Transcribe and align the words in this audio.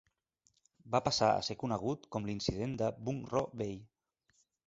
Va 0.95 1.01
passar 1.07 1.27
a 1.33 1.43
ser 1.49 1.57
conegut 1.65 2.09
com 2.17 2.25
l'incident 2.29 2.73
de 2.83 2.89
Vung 3.09 3.23
Ro 3.35 3.43
Bay. 3.61 3.77